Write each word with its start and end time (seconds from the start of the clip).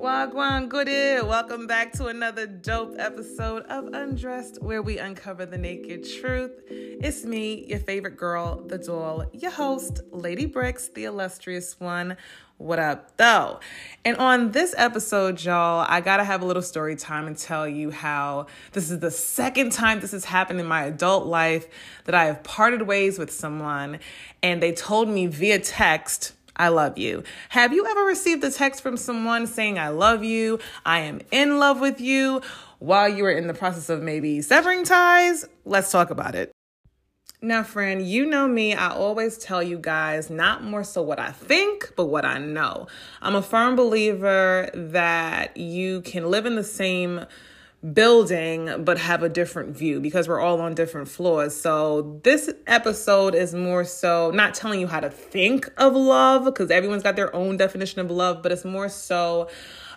Wagwan 0.00 0.70
Goody. 0.70 1.20
Welcome 1.20 1.66
back 1.66 1.92
to 1.92 2.06
another 2.06 2.46
dope 2.46 2.94
episode 2.98 3.64
of 3.64 3.88
Undressed, 3.92 4.62
where 4.62 4.80
we 4.80 4.96
uncover 4.96 5.44
the 5.44 5.58
naked 5.58 6.08
truth. 6.22 6.52
It's 6.70 7.26
me, 7.26 7.66
your 7.68 7.80
favorite 7.80 8.16
girl, 8.16 8.62
the 8.66 8.78
doll, 8.78 9.26
your 9.34 9.50
host, 9.50 10.00
Lady 10.10 10.46
Brixxx, 10.46 10.94
the 10.94 11.04
illustrious 11.04 11.78
one. 11.78 12.16
What 12.56 12.78
up, 12.78 13.14
though? 13.18 13.60
And 14.02 14.16
on 14.16 14.52
this 14.52 14.74
episode, 14.78 15.44
y'all, 15.44 15.84
I 15.86 16.00
gotta 16.00 16.24
have 16.24 16.40
a 16.40 16.46
little 16.46 16.62
story 16.62 16.96
time 16.96 17.26
and 17.26 17.36
tell 17.36 17.68
you 17.68 17.90
how 17.90 18.46
this 18.72 18.90
is 18.90 19.00
the 19.00 19.10
second 19.10 19.72
time 19.72 20.00
this 20.00 20.12
has 20.12 20.24
happened 20.24 20.60
in 20.60 20.66
my 20.66 20.84
adult 20.84 21.26
life 21.26 21.66
that 22.06 22.14
I 22.14 22.24
have 22.24 22.42
parted 22.42 22.82
ways 22.82 23.18
with 23.18 23.30
someone, 23.30 23.98
and 24.42 24.62
they 24.62 24.72
told 24.72 25.10
me 25.10 25.26
via 25.26 25.58
text 25.58 26.32
I 26.60 26.68
love 26.68 26.98
you. 26.98 27.24
Have 27.48 27.72
you 27.72 27.86
ever 27.86 28.02
received 28.04 28.44
a 28.44 28.50
text 28.50 28.82
from 28.82 28.98
someone 28.98 29.46
saying, 29.46 29.78
I 29.78 29.88
love 29.88 30.22
you, 30.22 30.58
I 30.84 31.00
am 31.00 31.22
in 31.30 31.58
love 31.58 31.80
with 31.80 32.02
you, 32.02 32.42
while 32.80 33.08
you 33.08 33.22
were 33.22 33.30
in 33.30 33.46
the 33.46 33.54
process 33.54 33.88
of 33.88 34.02
maybe 34.02 34.42
severing 34.42 34.84
ties? 34.84 35.46
Let's 35.64 35.90
talk 35.90 36.10
about 36.10 36.34
it. 36.34 36.52
Now, 37.40 37.62
friend, 37.62 38.06
you 38.06 38.26
know 38.26 38.46
me. 38.46 38.74
I 38.74 38.90
always 38.90 39.38
tell 39.38 39.62
you 39.62 39.78
guys 39.78 40.28
not 40.28 40.62
more 40.62 40.84
so 40.84 41.00
what 41.00 41.18
I 41.18 41.32
think, 41.32 41.94
but 41.96 42.04
what 42.04 42.26
I 42.26 42.36
know. 42.36 42.88
I'm 43.22 43.34
a 43.34 43.40
firm 43.40 43.74
believer 43.74 44.68
that 44.74 45.56
you 45.56 46.02
can 46.02 46.30
live 46.30 46.44
in 46.44 46.56
the 46.56 46.62
same 46.62 47.24
building 47.94 48.84
but 48.84 48.98
have 48.98 49.22
a 49.22 49.28
different 49.28 49.74
view 49.74 50.00
because 50.00 50.28
we're 50.28 50.40
all 50.40 50.60
on 50.60 50.74
different 50.74 51.08
floors. 51.08 51.56
So 51.56 52.20
this 52.22 52.50
episode 52.66 53.34
is 53.34 53.54
more 53.54 53.84
so 53.84 54.30
not 54.32 54.54
telling 54.54 54.80
you 54.80 54.86
how 54.86 55.00
to 55.00 55.08
think 55.08 55.70
of 55.78 55.94
love 55.94 56.44
because 56.44 56.70
everyone's 56.70 57.02
got 57.02 57.16
their 57.16 57.34
own 57.34 57.56
definition 57.56 58.00
of 58.00 58.10
love, 58.10 58.42
but 58.42 58.52
it's 58.52 58.66
more 58.66 58.90
so 58.90 59.48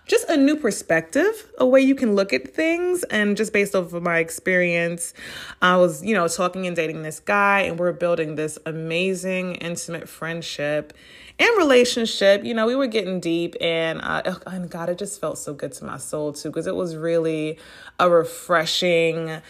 just 0.06 0.30
a 0.30 0.36
new 0.36 0.56
perspective, 0.56 1.52
a 1.58 1.66
way 1.66 1.82
you 1.82 1.96
can 1.96 2.16
look 2.16 2.34
at 2.34 2.54
things. 2.54 3.04
And 3.06 3.38
just 3.38 3.54
based 3.54 3.76
off 3.76 3.94
of 3.94 4.04
my 4.04 4.20
experience, 4.20 5.14
I 5.62 5.78
was, 5.78 6.04
you 6.04 6.14
know, 6.14 6.28
talking 6.28 6.68
and 6.68 6.76
dating 6.76 7.04
this 7.04 7.20
guy, 7.20 7.62
and 7.62 7.80
we're 7.80 7.94
building 7.94 8.36
this 8.36 8.60
amazing, 8.66 9.56
intimate 9.56 10.10
friendship 10.10 10.94
and 11.40 11.58
relationship. 11.58 12.44
You 12.44 12.54
know, 12.54 12.68
we 12.68 12.76
were 12.76 12.88
getting 12.88 13.20
deep, 13.20 13.56
and 13.62 14.02
uh, 14.02 14.36
and 14.46 14.70
God, 14.70 14.90
it 14.90 14.98
just 14.98 15.22
felt 15.22 15.38
so 15.38 15.54
good 15.54 15.72
to 15.74 15.86
my 15.86 15.98
soul 15.98 16.34
too, 16.34 16.50
because 16.50 16.68
it 16.68 16.76
was 16.76 16.96
really 16.96 17.58
a 18.00 18.10
refreshing 18.10 19.42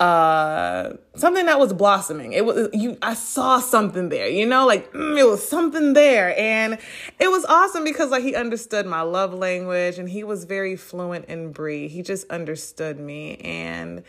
uh 0.00 0.92
something 1.16 1.46
that 1.46 1.58
was 1.58 1.72
blossoming. 1.72 2.32
It 2.32 2.44
was 2.44 2.68
you 2.72 2.96
i 3.02 3.14
saw 3.14 3.58
something 3.58 4.10
there 4.10 4.28
you 4.28 4.46
know 4.46 4.64
like 4.64 4.92
mm, 4.92 5.18
it 5.18 5.24
was 5.24 5.46
something 5.46 5.92
there. 5.92 6.38
And 6.38 6.78
it 7.18 7.28
was 7.28 7.44
awesome 7.46 7.82
because 7.82 8.10
like 8.10 8.22
he 8.22 8.34
understood 8.36 8.86
my 8.86 9.00
love 9.00 9.34
language 9.34 9.98
and 9.98 10.08
he 10.08 10.22
was 10.22 10.44
very 10.44 10.76
fluent 10.76 11.24
in 11.24 11.50
Bri. 11.50 11.88
He 11.88 12.02
just 12.02 12.30
understood 12.30 13.00
me. 13.00 13.38
And 13.38 14.04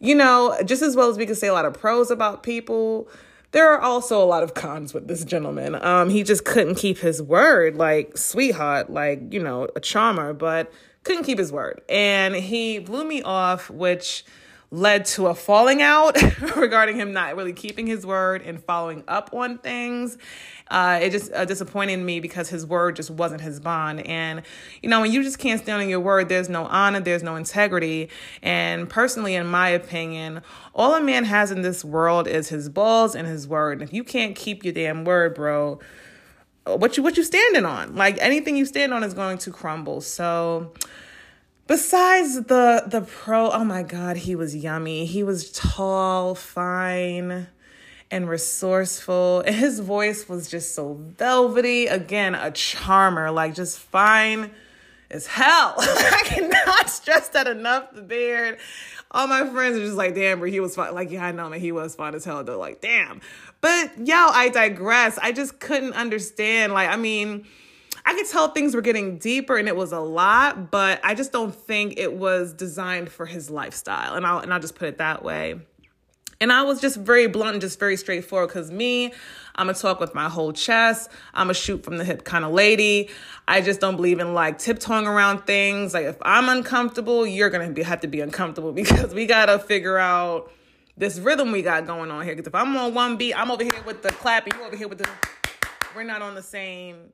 you 0.00 0.16
know 0.16 0.58
just 0.64 0.82
as 0.82 0.96
well 0.96 1.08
as 1.08 1.16
we 1.16 1.26
can 1.26 1.36
say 1.36 1.46
a 1.46 1.52
lot 1.52 1.66
of 1.66 1.74
pros 1.74 2.10
about 2.10 2.42
people 2.42 3.08
there 3.52 3.70
are 3.70 3.80
also 3.80 4.20
a 4.20 4.24
lot 4.24 4.42
of 4.42 4.54
cons 4.54 4.92
with 4.92 5.06
this 5.06 5.24
gentleman. 5.24 5.76
Um 5.84 6.10
he 6.10 6.24
just 6.24 6.44
couldn't 6.44 6.74
keep 6.74 6.98
his 6.98 7.22
word 7.22 7.76
like 7.76 8.16
sweetheart 8.18 8.90
like 8.90 9.32
you 9.32 9.40
know 9.40 9.68
a 9.76 9.80
charmer 9.80 10.32
but 10.32 10.72
couldn't 11.04 11.22
keep 11.22 11.38
his 11.38 11.52
word. 11.52 11.80
And 11.88 12.34
he 12.34 12.80
blew 12.80 13.04
me 13.04 13.22
off 13.22 13.70
which 13.70 14.24
led 14.72 15.04
to 15.04 15.26
a 15.26 15.34
falling 15.34 15.82
out 15.82 16.16
regarding 16.56 16.96
him 16.96 17.12
not 17.12 17.36
really 17.36 17.52
keeping 17.52 17.86
his 17.86 18.06
word 18.06 18.40
and 18.40 18.58
following 18.64 19.04
up 19.06 19.28
on 19.34 19.58
things. 19.58 20.16
Uh, 20.70 20.98
it 21.02 21.10
just 21.10 21.30
uh, 21.32 21.44
disappointed 21.44 21.98
me 21.98 22.20
because 22.20 22.48
his 22.48 22.66
word 22.66 22.96
just 22.96 23.10
wasn't 23.10 23.42
his 23.42 23.60
bond. 23.60 24.00
And, 24.06 24.40
you 24.82 24.88
know, 24.88 25.02
when 25.02 25.12
you 25.12 25.22
just 25.22 25.38
can't 25.38 25.62
stand 25.62 25.82
on 25.82 25.90
your 25.90 26.00
word, 26.00 26.30
there's 26.30 26.48
no 26.48 26.64
honor, 26.64 27.00
there's 27.00 27.22
no 27.22 27.36
integrity. 27.36 28.08
And 28.42 28.88
personally, 28.88 29.34
in 29.34 29.46
my 29.46 29.68
opinion, 29.68 30.40
all 30.74 30.94
a 30.94 31.02
man 31.02 31.24
has 31.24 31.50
in 31.50 31.60
this 31.60 31.84
world 31.84 32.26
is 32.26 32.48
his 32.48 32.70
balls 32.70 33.14
and 33.14 33.28
his 33.28 33.46
word. 33.46 33.80
And 33.80 33.82
if 33.86 33.92
you 33.92 34.02
can't 34.02 34.34
keep 34.34 34.64
your 34.64 34.72
damn 34.72 35.04
word, 35.04 35.34
bro, 35.34 35.80
what 36.64 36.96
you 36.96 37.02
what 37.02 37.18
you 37.18 37.24
standing 37.24 37.66
on? 37.66 37.94
Like 37.94 38.16
anything 38.20 38.56
you 38.56 38.64
stand 38.64 38.94
on 38.94 39.04
is 39.04 39.12
going 39.12 39.36
to 39.38 39.50
crumble. 39.50 40.00
So 40.00 40.72
besides 41.66 42.42
the 42.42 42.84
the 42.86 43.02
pro 43.02 43.50
oh 43.50 43.64
my 43.64 43.82
god 43.82 44.16
he 44.16 44.34
was 44.34 44.54
yummy. 44.54 45.06
He 45.06 45.22
was 45.22 45.50
tall 45.52 46.34
fine 46.34 47.48
and 48.10 48.28
resourceful. 48.28 49.42
His 49.46 49.80
voice 49.80 50.28
was 50.28 50.48
just 50.48 50.74
so 50.74 50.94
velvety. 50.94 51.86
Again 51.86 52.34
a 52.34 52.50
charmer 52.50 53.30
like 53.30 53.54
just 53.54 53.78
fine 53.78 54.50
as 55.10 55.26
hell. 55.26 55.74
I 55.78 56.22
cannot 56.24 56.90
stress 56.90 57.28
that 57.28 57.46
enough 57.46 57.92
the 57.94 58.02
beard 58.02 58.58
all 59.12 59.26
my 59.26 59.46
friends 59.50 59.76
are 59.76 59.84
just 59.84 59.96
like 59.96 60.14
damn 60.14 60.38
bro 60.40 60.48
he 60.48 60.60
was 60.60 60.74
fine. 60.74 60.94
Like 60.94 61.10
yeah 61.10 61.26
i 61.26 61.32
know 61.32 61.48
man 61.48 61.60
he 61.60 61.72
was 61.72 61.94
fine 61.94 62.14
as 62.14 62.24
hell 62.24 62.42
though 62.42 62.58
like 62.58 62.80
damn. 62.80 63.20
But 63.60 64.06
yo 64.06 64.16
i 64.16 64.48
digress. 64.48 65.18
I 65.18 65.32
just 65.32 65.60
couldn't 65.60 65.92
understand 65.92 66.72
like 66.72 66.88
i 66.88 66.96
mean 66.96 67.46
I 68.12 68.14
could 68.14 68.28
tell 68.28 68.48
things 68.48 68.74
were 68.74 68.82
getting 68.82 69.16
deeper 69.16 69.56
and 69.56 69.66
it 69.66 69.74
was 69.74 69.90
a 69.90 69.98
lot, 69.98 70.70
but 70.70 71.00
I 71.02 71.14
just 71.14 71.32
don't 71.32 71.54
think 71.54 71.94
it 71.96 72.12
was 72.12 72.52
designed 72.52 73.10
for 73.10 73.24
his 73.24 73.48
lifestyle. 73.48 74.16
And 74.16 74.26
I'll 74.26 74.40
and 74.40 74.52
I'll 74.52 74.60
just 74.60 74.74
put 74.74 74.88
it 74.88 74.98
that 74.98 75.24
way. 75.24 75.58
And 76.38 76.52
I 76.52 76.62
was 76.62 76.78
just 76.78 76.98
very 76.98 77.26
blunt 77.26 77.52
and 77.52 77.60
just 77.62 77.80
very 77.80 77.96
straightforward 77.96 78.50
because 78.50 78.70
me, 78.70 79.14
I'm 79.54 79.66
gonna 79.68 79.72
talk 79.72 79.98
with 79.98 80.14
my 80.14 80.28
whole 80.28 80.52
chest. 80.52 81.10
I'm 81.32 81.48
a 81.48 81.54
shoot 81.54 81.84
from 81.84 81.96
the 81.96 82.04
hip 82.04 82.22
kind 82.22 82.44
of 82.44 82.52
lady. 82.52 83.08
I 83.48 83.62
just 83.62 83.80
don't 83.80 83.96
believe 83.96 84.20
in 84.20 84.34
like 84.34 84.58
tiptoeing 84.58 85.06
around 85.06 85.46
things. 85.46 85.94
Like 85.94 86.04
if 86.04 86.18
I'm 86.20 86.50
uncomfortable, 86.50 87.26
you're 87.26 87.48
gonna 87.48 87.70
be, 87.70 87.82
have 87.82 88.00
to 88.00 88.08
be 88.08 88.20
uncomfortable 88.20 88.72
because 88.82 89.14
we 89.14 89.24
gotta 89.24 89.58
figure 89.58 89.96
out 89.96 90.52
this 90.98 91.18
rhythm 91.18 91.50
we 91.50 91.62
got 91.62 91.86
going 91.86 92.10
on 92.10 92.26
here. 92.26 92.34
Because 92.34 92.48
if 92.48 92.54
I'm 92.54 92.76
on 92.76 92.92
one 92.92 93.16
beat, 93.16 93.32
I'm 93.32 93.50
over 93.50 93.64
here 93.64 93.82
with 93.86 94.02
the 94.02 94.10
clapping, 94.10 94.52
you 94.58 94.66
over 94.66 94.76
here 94.76 94.88
with 94.88 94.98
the. 94.98 95.08
We're 95.94 96.04
not 96.04 96.20
on 96.20 96.34
the 96.34 96.42
same 96.42 97.12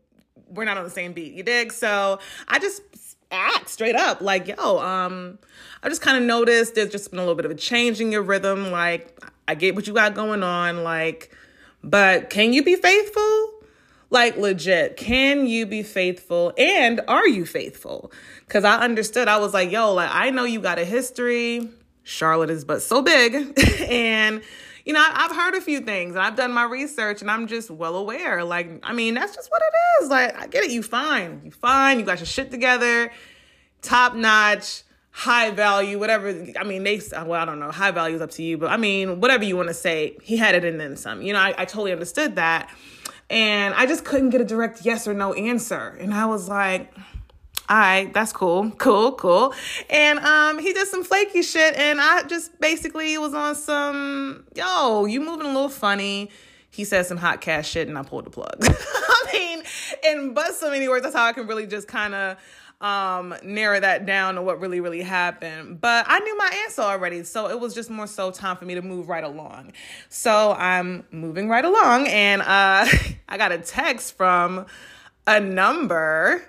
we're 0.49 0.65
not 0.65 0.77
on 0.77 0.85
the 0.85 0.91
same 0.91 1.13
beat. 1.13 1.33
You 1.33 1.43
dig? 1.43 1.73
So 1.73 2.19
I 2.47 2.59
just 2.59 2.83
act 3.31 3.69
straight 3.69 3.95
up 3.95 4.21
like, 4.21 4.49
yo, 4.49 4.79
um, 4.79 5.39
I 5.83 5.89
just 5.89 6.01
kind 6.01 6.17
of 6.17 6.23
noticed 6.25 6.75
there's 6.75 6.91
just 6.91 7.11
been 7.11 7.19
a 7.19 7.23
little 7.23 7.35
bit 7.35 7.45
of 7.45 7.51
a 7.51 7.55
change 7.55 8.01
in 8.01 8.13
your 8.13 8.23
rhythm. 8.23 8.71
Like, 8.71 9.19
I 9.47 9.55
get 9.55 9.75
what 9.75 9.87
you 9.87 9.95
got 9.95 10.15
going 10.15 10.43
on, 10.43 10.83
like, 10.85 11.35
but 11.83 12.31
can 12.31 12.53
you 12.53 12.63
be 12.63 12.77
faithful? 12.77 13.55
Like, 14.11 14.37
legit, 14.39 14.97
can 14.97 15.47
you 15.47 15.67
be 15.67 15.83
faithful? 15.83 16.53
And 16.57 17.01
are 17.09 17.29
you 17.29 17.45
faithful? 17.45 18.11
Because 18.47 18.65
I 18.65 18.79
understood, 18.79 19.29
I 19.29 19.39
was 19.39 19.53
like, 19.53 19.71
yo, 19.71 19.93
like, 19.93 20.11
I 20.11 20.31
know 20.31 20.45
you 20.45 20.61
got 20.61 20.79
a 20.79 20.85
history. 20.85 21.69
Charlotte 22.05 22.49
is 22.49 22.65
but 22.65 22.81
so 22.81 23.03
big. 23.03 23.59
and 23.89 24.43
you 24.89 24.95
know, 24.95 25.05
I've 25.07 25.37
heard 25.37 25.55
a 25.55 25.61
few 25.61 25.81
things 25.81 26.15
and 26.15 26.25
I've 26.25 26.35
done 26.35 26.51
my 26.51 26.65
research 26.65 27.21
and 27.21 27.31
I'm 27.31 27.47
just 27.47 27.71
well 27.71 27.95
aware. 27.95 28.43
Like, 28.43 28.81
I 28.83 28.95
mean, 28.95 29.13
that's 29.13 29.37
just 29.37 29.51
what 29.51 29.61
it 29.61 30.03
is. 30.03 30.09
Like, 30.09 30.35
I 30.35 30.47
get 30.47 30.65
it. 30.65 30.71
You 30.71 30.83
fine. 30.83 31.43
You 31.45 31.51
fine. 31.51 31.99
You 32.01 32.07
got 32.07 32.21
your 32.21 32.27
shit 32.27 32.51
together. 32.51 33.13
Top 33.83 34.15
notch, 34.15 34.85
high 35.11 35.51
value, 35.51 35.99
whatever. 35.99 36.31
I 36.59 36.65
mean, 36.65 36.85
they, 36.85 37.03
well, 37.13 37.35
I 37.35 37.45
don't 37.45 37.61
know. 37.61 37.71
High 37.71 37.91
value 37.91 38.17
is 38.17 38.23
up 38.23 38.31
to 38.33 38.43
you, 38.43 38.57
but 38.57 38.71
I 38.71 38.79
mean, 38.79 39.21
whatever 39.21 39.45
you 39.45 39.59
want 39.59 39.69
to 39.69 39.75
say, 39.75 40.17
he 40.23 40.39
had 40.39 40.55
it 40.55 40.65
and 40.65 40.81
then 40.81 40.97
some. 40.97 41.21
You 41.21 41.35
know, 41.35 41.41
I, 41.41 41.55
I 41.59 41.65
totally 41.67 41.93
understood 41.93 42.37
that. 42.37 42.75
And 43.29 43.75
I 43.75 43.85
just 43.85 44.07
couldn't 44.07 44.31
get 44.31 44.41
a 44.41 44.45
direct 44.45 44.87
yes 44.87 45.07
or 45.07 45.13
no 45.13 45.35
answer. 45.35 45.99
And 46.01 46.15
I 46.15 46.25
was 46.25 46.49
like, 46.49 46.91
all 47.69 47.77
right, 47.77 48.13
that's 48.15 48.33
cool, 48.33 48.71
cool, 48.73 49.13
cool. 49.13 49.53
And 49.91 50.19
um, 50.21 50.59
he 50.59 50.73
did 50.73 50.89
some 50.89 51.05
flaky 51.05 51.43
shit, 51.43 51.77
and 51.77 52.01
I 52.01 52.23
just 52.23 52.59
basically 52.61 53.19
was 53.19 53.35
on 53.35 53.55
some, 53.55 54.45
yo, 54.55 55.05
you 55.05 55.21
moving 55.21 55.47
a 55.47 55.53
little 55.53 55.69
funny. 55.69 56.31
He 56.71 56.85
said 56.85 57.05
some 57.05 57.19
hot 57.19 57.43
cash 57.43 57.69
shit, 57.69 57.87
and 57.87 57.99
I 57.99 58.03
pulled 58.03 58.25
the 58.25 58.31
plug. 58.31 58.57
I 58.63 59.25
mean, 59.33 59.63
in 60.05 60.33
but 60.33 60.55
so 60.55 60.71
many 60.71 60.89
words, 60.89 61.03
that's 61.03 61.15
how 61.15 61.27
I 61.27 61.33
can 61.33 61.47
really 61.47 61.67
just 61.67 61.89
kind 61.89 62.15
of 62.15 62.39
um 62.81 63.35
narrow 63.43 63.81
that 63.81 64.07
down 64.07 64.37
to 64.37 64.43
what 64.43 64.61
really 64.61 64.79
really 64.79 65.03
happened 65.03 65.81
but 65.81 66.05
i 66.09 66.21
knew 66.21 66.39
my 66.39 66.49
answer 66.65 66.81
already 66.81 67.25
so 67.25 67.49
it 67.49 67.59
was 67.59 67.75
just 67.75 67.91
more 67.91 68.07
so 68.07 68.31
time 68.31 68.57
for 68.57 68.67
me 68.67 68.77
to 68.77 68.83
move 68.83 69.09
right 69.09 69.25
along 69.25 69.73
so 70.09 70.53
i'm 70.53 71.05
moving 71.11 71.49
right 71.49 71.65
along 71.65 72.07
and 72.07 72.41
uh 72.41 72.87
i 73.29 73.37
got 73.37 73.51
a 73.51 73.59
text 73.59 74.17
from 74.17 74.65
a 75.27 75.41
number 75.41 76.49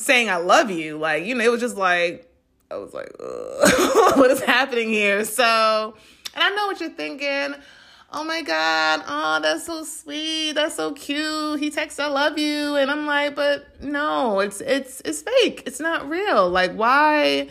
saying 0.00 0.30
I 0.30 0.36
love 0.36 0.70
you. 0.70 0.98
Like, 0.98 1.24
you 1.24 1.34
know, 1.34 1.44
it 1.44 1.50
was 1.50 1.60
just 1.60 1.76
like, 1.76 2.26
I 2.70 2.76
was 2.76 2.94
like, 2.94 3.12
what 4.16 4.30
is 4.30 4.40
happening 4.40 4.88
here? 4.88 5.24
So, 5.24 5.94
and 6.34 6.42
I 6.42 6.50
know 6.50 6.66
what 6.66 6.80
you're 6.80 6.90
thinking. 6.90 7.54
Oh 8.12 8.24
my 8.24 8.42
God, 8.42 9.04
oh, 9.06 9.38
that's 9.40 9.66
so 9.66 9.84
sweet. 9.84 10.52
That's 10.52 10.74
so 10.74 10.92
cute. 10.92 11.60
He 11.60 11.70
texts, 11.70 12.00
I 12.00 12.08
love 12.08 12.38
you. 12.38 12.74
And 12.74 12.90
I'm 12.90 13.06
like, 13.06 13.36
but 13.36 13.80
no, 13.80 14.40
it's 14.40 14.60
it's 14.60 15.00
it's 15.04 15.22
fake. 15.22 15.62
It's 15.64 15.78
not 15.78 16.08
real. 16.08 16.48
Like, 16.48 16.72
why 16.72 17.48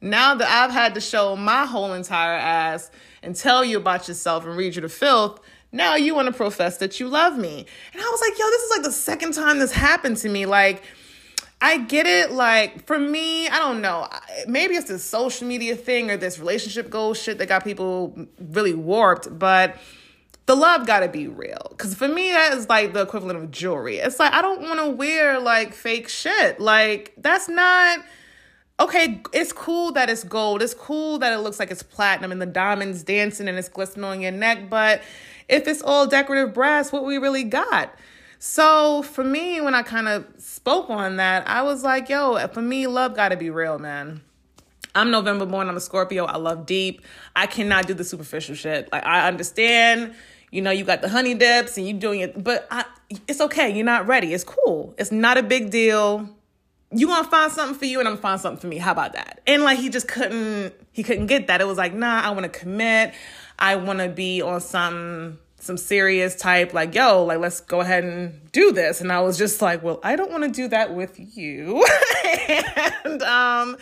now 0.00 0.34
that 0.34 0.48
I've 0.48 0.70
had 0.70 0.94
to 0.94 1.00
show 1.00 1.36
my 1.36 1.66
whole 1.66 1.92
entire 1.92 2.38
ass 2.38 2.90
and 3.22 3.36
tell 3.36 3.62
you 3.62 3.76
about 3.76 4.08
yourself 4.08 4.46
and 4.46 4.56
read 4.56 4.76
you 4.76 4.80
to 4.80 4.88
filth, 4.88 5.40
now 5.72 5.96
you 5.96 6.14
want 6.14 6.26
to 6.28 6.32
profess 6.32 6.78
that 6.78 7.00
you 7.00 7.08
love 7.08 7.36
me. 7.36 7.66
And 7.92 8.02
I 8.02 8.06
was 8.06 8.20
like, 8.22 8.38
yo, 8.38 8.46
this 8.46 8.62
is 8.62 8.70
like 8.70 8.84
the 8.84 8.92
second 8.92 9.34
time 9.34 9.58
this 9.58 9.72
happened 9.72 10.16
to 10.18 10.30
me. 10.30 10.46
Like, 10.46 10.82
I 11.60 11.78
get 11.78 12.06
it. 12.06 12.30
Like 12.30 12.86
for 12.86 12.98
me, 12.98 13.48
I 13.48 13.58
don't 13.58 13.80
know. 13.80 14.08
Maybe 14.46 14.74
it's 14.74 14.88
this 14.88 15.04
social 15.04 15.46
media 15.46 15.74
thing 15.76 16.10
or 16.10 16.16
this 16.16 16.38
relationship 16.38 16.90
goal 16.90 17.14
shit 17.14 17.38
that 17.38 17.46
got 17.46 17.64
people 17.64 18.28
really 18.38 18.74
warped, 18.74 19.36
but 19.38 19.76
the 20.46 20.54
love 20.54 20.86
got 20.86 21.00
to 21.00 21.08
be 21.08 21.26
real. 21.26 21.74
Cause 21.76 21.94
for 21.94 22.08
me, 22.08 22.30
that 22.30 22.54
is 22.54 22.68
like 22.68 22.92
the 22.92 23.02
equivalent 23.02 23.38
of 23.38 23.50
jewelry. 23.50 23.98
It's 23.98 24.18
like 24.18 24.32
I 24.32 24.40
don't 24.40 24.62
want 24.62 24.78
to 24.78 24.88
wear 24.90 25.40
like 25.40 25.74
fake 25.74 26.08
shit. 26.08 26.60
Like 26.60 27.12
that's 27.18 27.48
not 27.48 28.00
okay, 28.80 29.20
it's 29.32 29.52
cool 29.52 29.92
that 29.92 30.08
it's 30.08 30.24
gold. 30.24 30.62
It's 30.62 30.74
cool 30.74 31.18
that 31.18 31.32
it 31.32 31.38
looks 31.38 31.58
like 31.58 31.70
it's 31.70 31.82
platinum 31.82 32.30
and 32.30 32.40
the 32.40 32.46
diamonds 32.46 33.02
dancing 33.02 33.48
and 33.48 33.58
it's 33.58 33.68
glistening 33.68 34.04
on 34.04 34.20
your 34.20 34.32
neck. 34.32 34.70
But 34.70 35.02
if 35.48 35.66
it's 35.66 35.82
all 35.82 36.06
decorative 36.06 36.54
brass, 36.54 36.92
what 36.92 37.04
we 37.04 37.18
really 37.18 37.44
got? 37.44 37.92
So 38.38 39.02
for 39.02 39.24
me, 39.24 39.60
when 39.60 39.74
I 39.74 39.82
kind 39.82 40.08
of 40.08 40.24
spoke 40.38 40.90
on 40.90 41.16
that, 41.16 41.48
I 41.48 41.62
was 41.62 41.82
like, 41.82 42.08
yo, 42.08 42.46
for 42.48 42.62
me, 42.62 42.86
love 42.86 43.16
got 43.16 43.30
to 43.30 43.36
be 43.36 43.50
real, 43.50 43.78
man. 43.78 44.22
I'm 44.94 45.10
November 45.10 45.46
born. 45.46 45.68
I'm 45.68 45.76
a 45.76 45.80
Scorpio. 45.80 46.24
I 46.24 46.36
love 46.36 46.66
deep. 46.66 47.02
I 47.36 47.46
cannot 47.46 47.86
do 47.86 47.94
the 47.94 48.04
superficial 48.04 48.54
shit. 48.54 48.90
Like 48.92 49.04
I 49.04 49.28
understand, 49.28 50.14
you 50.50 50.62
know, 50.62 50.70
you 50.70 50.84
got 50.84 51.02
the 51.02 51.08
honey 51.08 51.34
dips 51.34 51.76
and 51.76 51.86
you're 51.86 51.98
doing 51.98 52.20
it, 52.20 52.42
but 52.42 52.66
I, 52.70 52.84
it's 53.26 53.40
okay. 53.40 53.70
You're 53.70 53.84
not 53.84 54.06
ready. 54.06 54.32
It's 54.32 54.44
cool. 54.44 54.94
It's 54.98 55.12
not 55.12 55.36
a 55.36 55.42
big 55.42 55.70
deal 55.70 56.28
you 56.90 57.06
gonna 57.06 57.28
find 57.28 57.52
something 57.52 57.78
for 57.78 57.84
you 57.84 57.98
and 57.98 58.08
I'm 58.08 58.14
gonna 58.14 58.22
find 58.22 58.40
something 58.40 58.60
for 58.60 58.66
me. 58.66 58.78
How 58.78 58.92
about 58.92 59.12
that? 59.12 59.40
And 59.46 59.62
like 59.62 59.78
he 59.78 59.90
just 59.90 60.08
couldn't 60.08 60.72
he 60.92 61.02
couldn't 61.02 61.26
get 61.26 61.48
that. 61.48 61.60
It 61.60 61.66
was 61.66 61.78
like, 61.78 61.92
nah, 61.92 62.22
I 62.22 62.30
wanna 62.30 62.48
commit. 62.48 63.14
I 63.58 63.76
wanna 63.76 64.08
be 64.08 64.40
on 64.40 64.60
some 64.60 65.38
some 65.60 65.76
serious 65.76 66.34
type, 66.34 66.72
like, 66.72 66.94
yo, 66.94 67.24
like 67.24 67.38
let's 67.38 67.60
go 67.60 67.80
ahead 67.80 68.04
and 68.04 68.52
do 68.52 68.72
this. 68.72 69.00
And 69.00 69.12
I 69.12 69.20
was 69.20 69.36
just 69.36 69.60
like, 69.60 69.82
well, 69.82 70.00
I 70.02 70.16
don't 70.16 70.30
wanna 70.30 70.48
do 70.48 70.68
that 70.68 70.94
with 70.94 71.18
you. 71.36 71.84
and 73.04 73.22
um, 73.22 73.76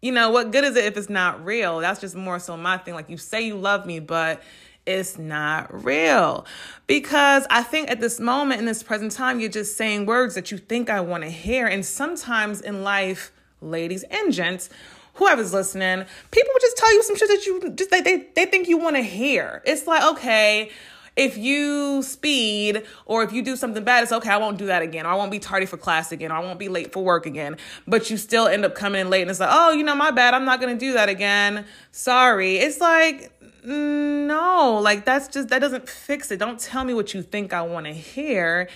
you 0.00 0.12
know, 0.12 0.30
what 0.30 0.52
good 0.52 0.64
is 0.64 0.76
it 0.76 0.84
if 0.84 0.96
it's 0.96 1.08
not 1.08 1.44
real? 1.44 1.80
That's 1.80 2.00
just 2.00 2.14
more 2.14 2.38
so 2.38 2.56
my 2.56 2.78
thing. 2.78 2.94
Like 2.94 3.10
you 3.10 3.16
say 3.16 3.42
you 3.42 3.56
love 3.56 3.86
me, 3.86 4.00
but 4.00 4.42
it's 4.86 5.18
not 5.18 5.84
real. 5.84 6.46
Because 6.86 7.46
I 7.50 7.62
think 7.62 7.90
at 7.90 8.00
this 8.00 8.18
moment, 8.18 8.60
in 8.60 8.66
this 8.66 8.82
present 8.82 9.12
time, 9.12 9.40
you're 9.40 9.50
just 9.50 9.76
saying 9.76 10.06
words 10.06 10.34
that 10.34 10.50
you 10.50 10.58
think 10.58 10.88
I 10.88 11.00
want 11.00 11.24
to 11.24 11.30
hear. 11.30 11.66
And 11.66 11.84
sometimes 11.84 12.60
in 12.60 12.82
life, 12.82 13.32
ladies 13.60 14.04
and 14.04 14.32
gents, 14.32 14.70
whoever's 15.14 15.52
listening, 15.52 16.06
people 16.30 16.50
will 16.52 16.60
just 16.60 16.76
tell 16.76 16.92
you 16.92 17.02
some 17.02 17.16
shit 17.16 17.28
that 17.28 17.44
you 17.44 17.70
just 17.74 17.90
they 17.90 18.00
they, 18.00 18.26
they 18.34 18.46
think 18.46 18.68
you 18.68 18.78
want 18.78 18.96
to 18.96 19.02
hear. 19.02 19.62
It's 19.66 19.86
like, 19.86 20.02
okay, 20.12 20.70
if 21.18 21.36
you 21.36 22.00
speed 22.02 22.84
or 23.04 23.24
if 23.24 23.32
you 23.32 23.42
do 23.42 23.56
something 23.56 23.82
bad, 23.82 24.04
it's 24.04 24.12
okay, 24.12 24.30
I 24.30 24.36
won't 24.36 24.56
do 24.56 24.66
that 24.66 24.82
again. 24.82 25.04
Or 25.04 25.10
I 25.10 25.14
won't 25.16 25.32
be 25.32 25.40
tardy 25.40 25.66
for 25.66 25.76
class 25.76 26.12
again. 26.12 26.30
Or 26.30 26.36
I 26.36 26.40
won't 26.40 26.60
be 26.60 26.68
late 26.68 26.92
for 26.92 27.02
work 27.02 27.26
again. 27.26 27.56
But 27.88 28.08
you 28.08 28.16
still 28.16 28.46
end 28.46 28.64
up 28.64 28.76
coming 28.76 29.00
in 29.00 29.10
late 29.10 29.22
and 29.22 29.30
it's 29.30 29.40
like, 29.40 29.50
oh, 29.52 29.72
you 29.72 29.82
know, 29.82 29.96
my 29.96 30.12
bad. 30.12 30.32
I'm 30.32 30.44
not 30.44 30.60
going 30.60 30.72
to 30.72 30.78
do 30.78 30.92
that 30.92 31.08
again. 31.08 31.66
Sorry. 31.90 32.58
It's 32.58 32.80
like, 32.80 33.32
no, 33.64 34.78
like 34.80 35.04
that's 35.04 35.26
just, 35.26 35.48
that 35.48 35.58
doesn't 35.58 35.88
fix 35.88 36.30
it. 36.30 36.38
Don't 36.38 36.60
tell 36.60 36.84
me 36.84 36.94
what 36.94 37.12
you 37.12 37.22
think 37.22 37.52
I 37.52 37.62
want 37.62 37.86
to 37.86 37.92
hear 37.92 38.68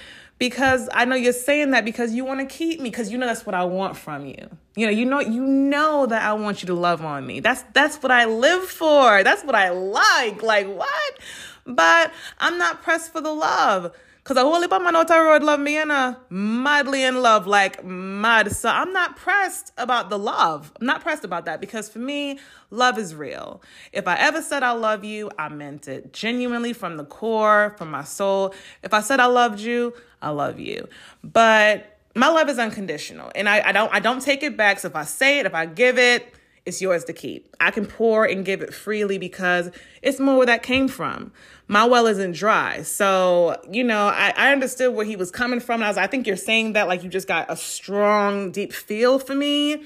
because 0.42 0.88
I 0.92 1.04
know 1.04 1.14
you're 1.14 1.32
saying 1.32 1.70
that 1.70 1.84
because 1.84 2.12
you 2.12 2.24
want 2.24 2.40
to 2.40 2.46
keep 2.46 2.80
me 2.80 2.90
because 2.90 3.12
you 3.12 3.16
know 3.16 3.26
that's 3.26 3.46
what 3.46 3.54
I 3.54 3.62
want 3.62 3.96
from 3.96 4.26
you. 4.26 4.48
You 4.74 4.86
know, 4.86 4.92
you 4.92 5.04
know 5.04 5.20
you 5.20 5.46
know 5.46 6.06
that 6.06 6.20
I 6.20 6.32
want 6.32 6.62
you 6.62 6.66
to 6.66 6.74
love 6.74 7.04
on 7.04 7.24
me. 7.24 7.38
That's 7.38 7.62
that's 7.74 8.02
what 8.02 8.10
I 8.10 8.24
live 8.24 8.64
for. 8.64 9.22
That's 9.22 9.44
what 9.44 9.54
I 9.54 9.70
like. 9.70 10.42
Like 10.42 10.66
what? 10.66 11.18
But 11.66 12.12
I'm 12.38 12.58
not 12.58 12.82
pressed 12.82 13.12
for 13.12 13.20
the 13.20 13.32
love. 13.32 13.92
Cause 14.24 14.36
a 14.36 14.44
of 14.44 14.82
man 14.82 14.94
out 14.94 15.42
love 15.42 15.58
me 15.58 15.76
and 15.76 15.90
uh, 15.90 16.14
madly 16.30 17.02
in 17.02 17.22
love, 17.22 17.48
like 17.48 17.84
mad. 17.84 18.52
So 18.52 18.68
I'm 18.68 18.92
not 18.92 19.16
pressed 19.16 19.72
about 19.76 20.10
the 20.10 20.18
love. 20.18 20.70
I'm 20.80 20.86
not 20.86 21.00
pressed 21.00 21.24
about 21.24 21.44
that 21.46 21.60
because 21.60 21.88
for 21.88 21.98
me, 21.98 22.38
love 22.70 22.98
is 22.98 23.16
real. 23.16 23.62
If 23.92 24.06
I 24.06 24.16
ever 24.18 24.40
said 24.40 24.62
I 24.62 24.70
love 24.72 25.02
you, 25.02 25.28
I 25.40 25.48
meant 25.48 25.88
it 25.88 26.12
genuinely 26.12 26.72
from 26.72 26.98
the 26.98 27.04
core, 27.04 27.74
from 27.76 27.90
my 27.90 28.04
soul. 28.04 28.54
If 28.84 28.94
I 28.94 29.00
said 29.00 29.18
I 29.18 29.26
loved 29.26 29.58
you, 29.58 29.92
I 30.20 30.30
love 30.30 30.60
you. 30.60 30.88
But 31.24 31.98
my 32.14 32.28
love 32.28 32.48
is 32.48 32.60
unconditional, 32.60 33.32
and 33.34 33.48
I, 33.48 33.70
I 33.70 33.72
don't 33.72 33.92
I 33.92 33.98
don't 33.98 34.22
take 34.22 34.44
it 34.44 34.56
back. 34.56 34.78
So 34.78 34.86
if 34.86 34.94
I 34.94 35.02
say 35.04 35.40
it, 35.40 35.46
if 35.46 35.54
I 35.54 35.66
give 35.66 35.98
it, 35.98 36.32
it's 36.64 36.80
yours 36.80 37.04
to 37.04 37.12
keep. 37.12 37.54
I 37.60 37.70
can 37.70 37.86
pour 37.86 38.24
and 38.24 38.44
give 38.44 38.62
it 38.62 38.72
freely 38.72 39.18
because 39.18 39.70
it's 40.00 40.20
more 40.20 40.36
where 40.36 40.46
that 40.46 40.62
came 40.62 40.88
from. 40.88 41.32
My 41.66 41.84
well 41.84 42.06
isn't 42.06 42.36
dry. 42.36 42.82
So, 42.82 43.60
you 43.70 43.82
know, 43.82 44.06
I, 44.06 44.32
I 44.36 44.52
understood 44.52 44.94
where 44.94 45.06
he 45.06 45.16
was 45.16 45.30
coming 45.30 45.60
from. 45.60 45.76
And 45.76 45.84
I 45.84 45.88
was 45.88 45.98
I 45.98 46.06
think 46.06 46.26
you're 46.26 46.36
saying 46.36 46.74
that 46.74 46.86
like 46.86 47.02
you 47.02 47.08
just 47.08 47.26
got 47.26 47.50
a 47.50 47.56
strong, 47.56 48.52
deep 48.52 48.72
feel 48.72 49.18
for 49.18 49.34
me. 49.34 49.84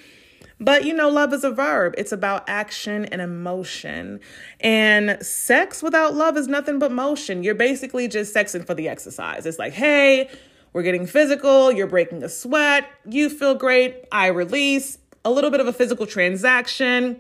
But 0.59 0.85
you 0.85 0.95
know, 0.95 1.09
love 1.09 1.33
is 1.33 1.45
a 1.45 1.51
verb. 1.51 1.95
It's 1.99 2.13
about 2.13 2.45
action 2.49 3.05
and 3.07 3.21
emotion. 3.21 4.21
And 4.61 5.25
sex 5.25 5.83
without 5.83 6.15
love 6.15 6.37
is 6.37 6.49
nothing 6.49 6.79
but 6.79 6.93
motion. 6.93 7.43
You're 7.43 7.55
basically 7.55 8.09
just 8.09 8.35
sexing 8.35 8.67
for 8.67 8.75
the 8.75 8.89
exercise. 8.89 9.45
It's 9.47 9.59
like, 9.59 9.75
hey, 9.75 10.31
we're 10.73 10.83
getting 10.83 11.07
physical, 11.07 11.73
you're 11.73 11.87
breaking 11.87 12.23
a 12.23 12.29
sweat, 12.29 12.87
you 13.09 13.31
feel 13.31 13.55
great, 13.55 14.05
I 14.13 14.27
release, 14.27 14.99
a 15.27 15.31
little 15.31 15.51
bit 15.51 15.61
of 15.61 15.67
a 15.67 15.73
physical 15.73 16.07
transaction. 16.07 17.19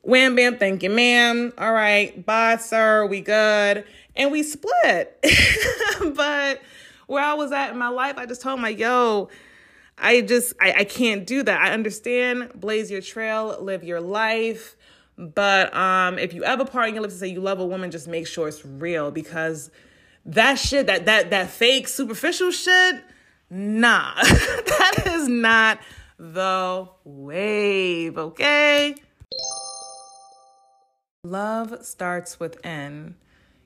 Wham 0.00 0.34
bam, 0.34 0.56
thank 0.56 0.82
you, 0.82 0.88
ma'am. 0.88 1.52
All 1.58 1.72
right, 1.72 2.24
bye, 2.24 2.56
sir. 2.56 3.04
We 3.06 3.20
good. 3.20 3.84
And 4.16 4.32
we 4.32 4.42
split. 4.42 5.22
but 6.14 6.62
where 7.06 7.22
I 7.22 7.34
was 7.34 7.52
at 7.52 7.70
in 7.70 7.78
my 7.78 7.88
life, 7.88 8.16
I 8.16 8.24
just 8.24 8.40
told 8.40 8.60
my 8.60 8.70
yo, 8.70 9.28
I 9.98 10.22
just 10.22 10.54
I, 10.58 10.72
I 10.78 10.84
can't 10.84 11.26
do 11.26 11.42
that. 11.42 11.60
I 11.60 11.72
understand, 11.72 12.52
blaze 12.54 12.90
your 12.90 13.02
trail, 13.02 13.58
live 13.60 13.84
your 13.84 14.00
life. 14.00 14.74
But 15.18 15.74
um, 15.76 16.18
if 16.18 16.32
you 16.32 16.44
ever 16.44 16.64
part 16.64 16.88
in 16.88 16.94
your 16.94 17.02
lips 17.02 17.14
and 17.14 17.20
say 17.20 17.28
you 17.28 17.40
love 17.40 17.60
a 17.60 17.66
woman, 17.66 17.90
just 17.90 18.08
make 18.08 18.26
sure 18.26 18.48
it's 18.48 18.64
real 18.64 19.10
because 19.10 19.70
that 20.24 20.58
shit, 20.58 20.86
that 20.86 21.04
that 21.04 21.28
that 21.28 21.50
fake 21.50 21.88
superficial 21.88 22.50
shit, 22.50 23.04
nah, 23.50 24.14
that 24.22 25.02
is 25.06 25.28
not 25.28 25.78
the 26.18 26.88
wave, 27.04 28.18
okay? 28.18 28.94
Love 31.24 31.78
starts 31.82 32.38
within. 32.38 33.16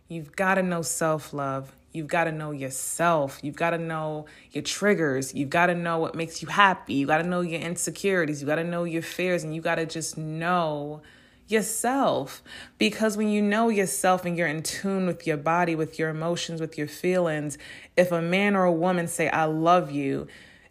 You've 0.09 0.35
got 0.35 0.55
to 0.55 0.63
know 0.63 0.83
self 0.83 1.33
love. 1.33 1.75
You've 1.93 2.07
got 2.07 2.25
to 2.25 2.33
know 2.33 2.51
yourself. 2.51 3.41
You've 3.43 3.57
got 3.57 3.71
to 3.71 3.79
know 3.79 4.27
your 4.53 4.63
triggers. 4.63 5.35
You've 5.35 5.51
got 5.51 5.67
to 5.67 5.75
know 5.75 5.99
what 5.99 6.15
makes 6.15 6.43
you 6.43 6.49
happy. 6.49 6.95
You 6.95 7.07
got 7.07 7.19
to 7.19 7.27
know 7.27 7.41
your 7.41 7.61
insecurities. 7.61 8.41
You 8.41 8.47
got 8.47 8.57
to 8.57 8.65
know 8.65 8.85
your 8.85 9.03
fears. 9.03 9.43
And 9.43 9.55
you 9.55 9.61
got 9.61 9.77
to 9.77 9.87
just 9.87 10.17
know 10.17 11.03
yourself. 11.49 12.43
Because 12.79 13.17
when 13.17 13.29
you 13.29 13.43
know 13.43 13.71
yourself 13.71 14.25
and 14.25 14.37
you're 14.37 14.47
in 14.47 14.63
tune 14.63 15.07
with 15.07 15.27
your 15.27 15.39
body, 15.39 15.75
with 15.75 15.99
your 15.99 16.11
emotions, 16.11 16.61
with 16.61 16.77
your 16.79 16.89
feelings, 16.89 17.59
if 17.97 18.13
a 18.13 18.23
man 18.23 18.55
or 18.55 18.65
a 18.65 18.73
woman 18.73 19.09
say, 19.09 19.29
I 19.31 19.45
love 19.45 19.91
you, 19.91 20.29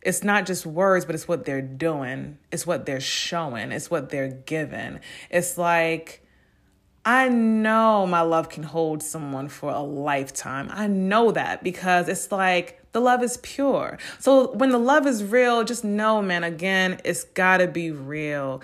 it's 0.08 0.24
not 0.24 0.46
just 0.46 0.66
words, 0.66 1.04
but 1.04 1.16
it's 1.16 1.28
what 1.28 1.44
they're 1.44 1.62
doing. 1.62 2.38
It's 2.50 2.66
what 2.66 2.86
they're 2.86 3.02
showing. 3.02 3.74
It's 3.74 3.92
what 3.92 4.10
they're 4.10 4.30
giving. 4.30 5.02
It's 5.30 5.58
like, 5.58 6.26
I 7.04 7.28
know 7.28 8.08
my 8.08 8.22
love 8.22 8.48
can 8.48 8.64
hold 8.64 9.04
someone 9.04 9.50
for 9.50 9.70
a 9.70 9.82
lifetime. 9.82 10.70
I 10.72 10.88
know 10.88 11.32
that 11.32 11.62
because 11.62 12.08
it's 12.08 12.32
like 12.32 12.82
the 12.94 13.02
love 13.02 13.22
is 13.22 13.36
pure. 13.44 14.00
So 14.18 14.54
when 14.54 14.70
the 14.70 14.78
love 14.78 15.06
is 15.08 15.26
real, 15.26 15.66
just 15.66 15.84
know, 15.84 16.22
man, 16.22 16.46
again, 16.46 17.02
it's 17.04 17.26
gotta 17.26 17.68
be 17.68 17.92
real. 17.92 18.62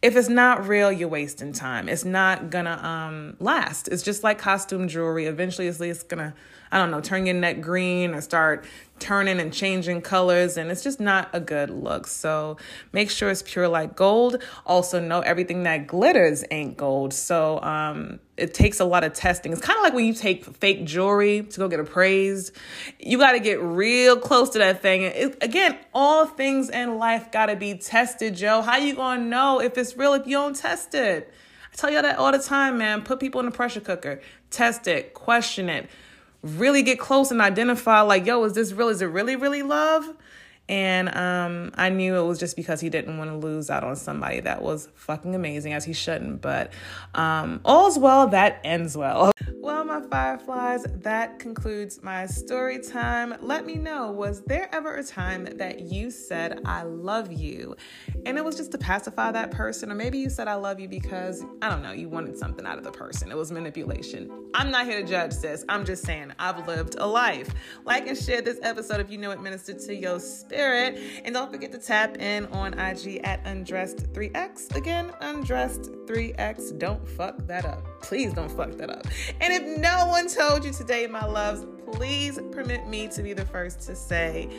If 0.00 0.14
it's 0.14 0.28
not 0.28 0.68
real, 0.68 0.92
you're 0.92 1.08
wasting 1.08 1.52
time. 1.52 1.88
It's 1.88 2.04
not 2.04 2.50
gonna 2.50 2.78
um 2.82 3.36
last. 3.40 3.88
It's 3.88 4.04
just 4.04 4.22
like 4.22 4.38
costume 4.38 4.86
jewelry. 4.86 5.26
Eventually 5.26 5.66
it's, 5.66 6.04
gonna 6.04 6.34
I 6.70 6.78
don't 6.78 6.90
know, 6.92 7.00
turn 7.00 7.26
your 7.26 7.34
neck 7.34 7.60
green 7.60 8.14
or 8.14 8.20
start 8.20 8.64
turning 8.98 9.40
and 9.40 9.52
changing 9.52 10.00
colors 10.00 10.56
and 10.56 10.70
it's 10.70 10.82
just 10.82 11.00
not 11.00 11.28
a 11.32 11.40
good 11.40 11.70
look. 11.70 12.06
So 12.06 12.56
make 12.92 13.10
sure 13.10 13.28
it's 13.28 13.42
pure 13.42 13.68
like 13.68 13.96
gold. 13.96 14.42
Also 14.64 15.00
know 15.00 15.20
everything 15.20 15.64
that 15.64 15.86
glitters 15.86 16.44
ain't 16.50 16.76
gold. 16.76 17.12
So 17.12 17.60
um 17.60 18.20
it 18.36 18.54
takes 18.54 18.80
a 18.80 18.84
lot 18.84 19.04
of 19.04 19.12
testing. 19.12 19.52
It's 19.52 19.60
kind 19.60 19.76
of 19.76 19.82
like 19.82 19.94
when 19.94 20.04
you 20.06 20.14
take 20.14 20.44
fake 20.44 20.84
jewelry 20.84 21.42
to 21.42 21.58
go 21.58 21.68
get 21.68 21.78
appraised. 21.78 22.52
You 22.98 23.18
got 23.18 23.32
to 23.32 23.38
get 23.38 23.62
real 23.62 24.16
close 24.18 24.50
to 24.50 24.58
that 24.58 24.82
thing. 24.82 25.02
It, 25.02 25.38
again, 25.40 25.78
all 25.92 26.26
things 26.26 26.68
in 26.68 26.98
life 26.98 27.30
got 27.30 27.46
to 27.46 27.54
be 27.54 27.74
tested, 27.78 28.34
Joe. 28.34 28.60
How 28.60 28.76
you 28.76 28.96
going 28.96 29.20
to 29.20 29.26
know 29.26 29.60
if 29.60 29.78
it's 29.78 29.96
real 29.96 30.14
if 30.14 30.26
you 30.26 30.32
don't 30.32 30.56
test 30.56 30.94
it? 30.94 31.32
I 31.72 31.76
tell 31.76 31.90
you 31.90 31.96
all 31.98 32.02
that 32.02 32.18
all 32.18 32.32
the 32.32 32.40
time, 32.40 32.78
man. 32.78 33.02
Put 33.02 33.20
people 33.20 33.38
in 33.38 33.46
the 33.46 33.52
pressure 33.52 33.80
cooker. 33.80 34.20
Test 34.50 34.88
it, 34.88 35.14
question 35.14 35.68
it 35.68 35.88
really 36.44 36.82
get 36.82 36.98
close 36.98 37.30
and 37.30 37.40
identify 37.40 38.00
like, 38.02 38.26
yo, 38.26 38.44
is 38.44 38.52
this 38.52 38.72
real? 38.72 38.88
Is 38.88 39.02
it 39.02 39.06
really, 39.06 39.36
really 39.36 39.62
love? 39.62 40.08
And 40.66 41.14
um, 41.14 41.72
I 41.74 41.90
knew 41.90 42.16
it 42.16 42.26
was 42.26 42.38
just 42.38 42.56
because 42.56 42.80
he 42.80 42.88
didn't 42.88 43.18
want 43.18 43.30
to 43.30 43.36
lose 43.36 43.68
out 43.68 43.84
on 43.84 43.96
somebody 43.96 44.40
that 44.40 44.62
was 44.62 44.88
fucking 44.94 45.34
amazing, 45.34 45.74
as 45.74 45.84
he 45.84 45.92
shouldn't. 45.92 46.40
But 46.40 46.72
um, 47.14 47.60
all's 47.64 47.98
well 47.98 48.28
that 48.28 48.60
ends 48.64 48.96
well. 48.96 49.30
Well, 49.52 49.84
my 49.84 50.00
fireflies, 50.00 50.84
that 51.02 51.38
concludes 51.38 52.02
my 52.02 52.26
story 52.26 52.78
time. 52.78 53.34
Let 53.40 53.66
me 53.66 53.76
know 53.76 54.10
was 54.10 54.42
there 54.42 54.68
ever 54.74 54.96
a 54.96 55.04
time 55.04 55.44
that 55.56 55.80
you 55.80 56.10
said, 56.10 56.60
I 56.64 56.82
love 56.82 57.32
you, 57.32 57.76
and 58.26 58.36
it 58.38 58.44
was 58.44 58.56
just 58.56 58.72
to 58.72 58.78
pacify 58.78 59.32
that 59.32 59.50
person? 59.50 59.90
Or 59.90 59.94
maybe 59.94 60.18
you 60.18 60.30
said, 60.30 60.48
I 60.48 60.54
love 60.54 60.80
you 60.80 60.88
because, 60.88 61.44
I 61.62 61.70
don't 61.70 61.82
know, 61.82 61.92
you 61.92 62.08
wanted 62.08 62.36
something 62.36 62.66
out 62.66 62.78
of 62.78 62.84
the 62.84 62.92
person. 62.92 63.30
It 63.30 63.36
was 63.36 63.50
manipulation. 63.52 64.30
I'm 64.54 64.70
not 64.70 64.86
here 64.86 65.00
to 65.00 65.06
judge 65.06 65.36
this. 65.38 65.64
I'm 65.68 65.84
just 65.84 66.04
saying, 66.04 66.32
I've 66.38 66.66
lived 66.66 66.96
a 66.98 67.06
life. 67.06 67.52
Like 67.84 68.06
and 68.06 68.16
share 68.16 68.42
this 68.42 68.58
episode 68.62 69.00
if 69.00 69.10
you 69.10 69.18
know 69.18 69.30
it 69.30 69.40
ministered 69.40 69.78
to 69.80 69.94
your 69.94 70.20
spirit. 70.20 70.98
And 71.24 71.34
don't 71.34 71.50
forget 71.50 71.72
to 71.72 71.78
tap 71.78 72.18
in 72.18 72.46
on 72.46 72.78
IG 72.78 73.20
at 73.24 73.44
Undressed3X. 73.44 74.74
Again, 74.76 75.12
Undressed3X. 75.20 76.78
Don't 76.78 77.06
fuck 77.08 77.46
that 77.46 77.64
up. 77.64 77.93
Please 78.04 78.34
don't 78.34 78.50
fuck 78.50 78.72
that 78.72 78.90
up. 78.90 79.06
And 79.40 79.52
if 79.52 79.78
no 79.78 80.06
one 80.08 80.28
told 80.28 80.64
you 80.64 80.72
today, 80.72 81.06
my 81.06 81.24
loves, 81.24 81.64
please 81.92 82.38
permit 82.52 82.86
me 82.86 83.08
to 83.08 83.22
be 83.22 83.32
the 83.32 83.46
first 83.46 83.80
to 83.82 83.96
say, 83.96 84.50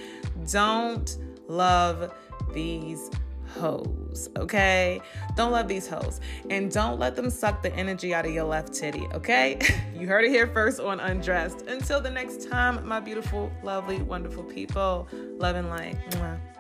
don't 0.52 1.18
love 1.48 2.12
these 2.54 3.12
hoes, 3.60 4.30
okay? 4.36 5.00
Don't 5.36 5.52
love 5.52 5.68
these 5.68 5.88
hoes. 5.88 6.22
And 6.50 6.72
don't 6.72 7.00
let 7.00 7.16
them 7.16 7.30
suck 7.30 7.62
the 7.62 7.74
energy 7.76 8.16
out 8.16 8.26
of 8.26 8.34
your 8.34 8.46
left 8.46 8.74
titty, 8.74 9.08
okay? 9.14 9.60
you 9.96 10.08
heard 10.08 10.26
it 10.26 10.32
here 10.32 10.48
first 10.48 10.80
on 10.80 11.00
Undressed. 11.00 11.68
Until 11.68 12.02
the 12.02 12.10
next 12.10 12.50
time, 12.50 12.86
my 12.88 13.00
beautiful, 13.00 13.52
lovely, 13.62 14.02
wonderful 14.02 14.44
people, 14.44 15.08
love 15.38 15.56
and 15.56 15.70
light. 15.70 15.98
Mwah. 16.12 16.55